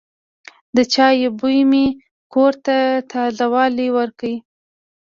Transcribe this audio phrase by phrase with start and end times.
[0.75, 1.85] د چای بوی مې
[2.33, 2.77] کور ته
[3.11, 4.31] تازه والی ورکړ.